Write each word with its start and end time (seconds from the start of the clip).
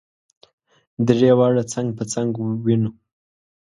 درې 1.07 1.31
واړه 1.37 1.63
څنګ 1.73 1.87
په 1.97 2.03
څنګ 2.13 2.29
وینو. 2.65 2.91